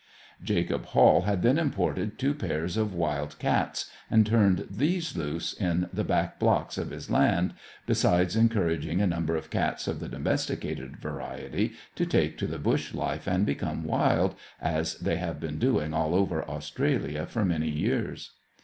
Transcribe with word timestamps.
Jacob 0.41 0.85
Hall 0.87 1.21
had 1.25 1.43
then 1.43 1.59
imported 1.59 2.17
two 2.17 2.33
pairs 2.33 2.75
of 2.75 2.91
wild 2.95 3.37
cats, 3.37 3.87
and 4.09 4.25
turned 4.25 4.65
these 4.67 5.15
loose 5.15 5.53
in 5.53 5.89
the 5.93 6.03
back 6.03 6.39
blocks 6.39 6.75
of 6.79 6.89
his 6.89 7.11
land, 7.11 7.53
besides 7.85 8.35
encouraging 8.35 8.99
a 8.99 9.05
number 9.05 9.35
of 9.35 9.51
cats 9.51 9.87
of 9.87 9.99
the 9.99 10.09
domesticated 10.09 10.97
variety 10.97 11.73
to 11.93 12.07
take 12.07 12.35
to 12.39 12.47
the 12.47 12.57
bush 12.57 12.95
life 12.95 13.27
and 13.27 13.45
become 13.45 13.83
wild, 13.83 14.33
as 14.59 14.95
they 14.95 15.17
have 15.17 15.39
been 15.39 15.59
doing 15.59 15.93
all 15.93 16.15
over 16.15 16.43
Australia 16.49 17.27
for 17.27 17.45
many 17.45 17.69
years. 17.69 18.31